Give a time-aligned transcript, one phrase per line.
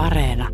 [0.00, 0.48] Areena.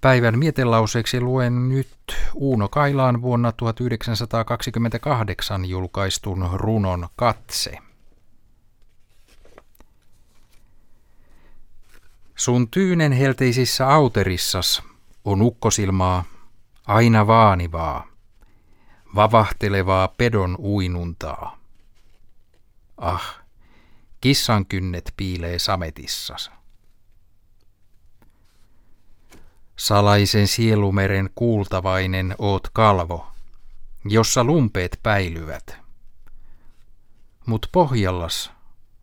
[0.00, 1.90] Päivän mietelauseeksi luen nyt
[2.34, 7.78] Uuno Kailaan vuonna 1928 julkaistun runon Katse.
[12.36, 14.82] Sun tyynen helteisissä auterissas
[15.24, 16.24] on ukkosilmaa
[16.86, 18.11] aina vaanivaa,
[19.14, 21.58] vavahtelevaa pedon uinuntaa.
[22.96, 23.40] Ah,
[24.20, 26.50] kissan kynnet piilee sametissas.
[29.76, 33.32] Salaisen sielumeren kuultavainen oot kalvo,
[34.04, 35.76] jossa lumpeet päilyvät.
[37.46, 38.52] Mut pohjallas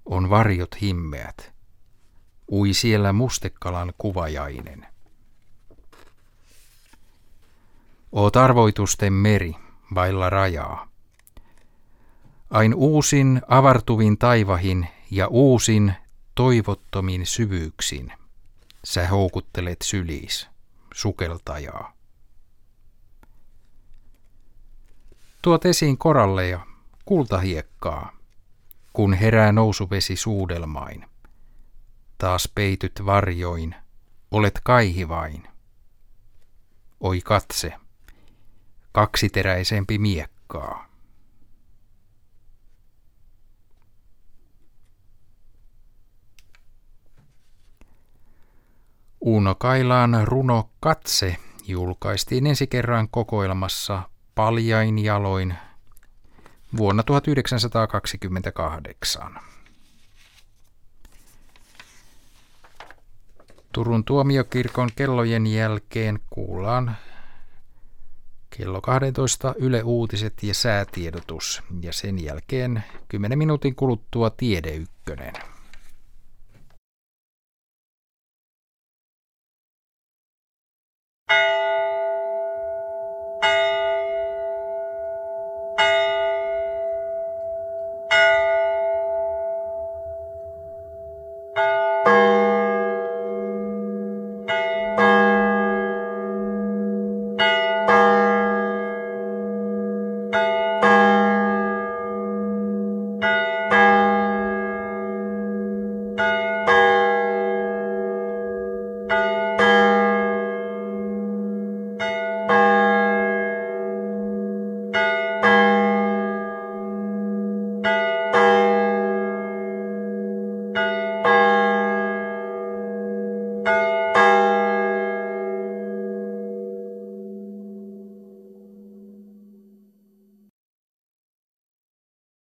[0.06, 1.52] on varjot himmeät.
[2.52, 4.88] Ui siellä mustekalan kuvajainen.
[8.12, 9.56] Oot arvoitusten meri,
[9.96, 10.88] vailla rajaa.
[12.50, 15.94] Ain uusin avartuvin taivahin ja uusin
[16.36, 18.14] toivottomin syvyyksin.
[18.84, 20.50] Sä houkuttelet syliis,
[20.94, 21.94] sukeltajaa.
[25.42, 26.60] Tuot esiin koralleja,
[27.06, 28.12] kultahiekkaa,
[28.94, 31.06] kun herää nousuvesi suudelmain.
[32.18, 33.76] Taas peityt varjoin,
[34.32, 35.48] olet kaihivain.
[37.00, 37.74] Oi katse,
[38.92, 40.90] kaksiteräisempi miekkaa.
[49.22, 51.36] Uno Kailaan runo Katse
[51.68, 54.02] julkaistiin ensi kerran kokoelmassa
[54.36, 55.56] Paljain jaloin
[56.78, 59.40] vuonna 1928.
[63.72, 66.98] Turun tuomiokirkon kellojen jälkeen kuullaan
[68.60, 75.34] kello 12 Yle Uutiset ja säätiedotus ja sen jälkeen 10 minuutin kuluttua Tiede Ykkönen.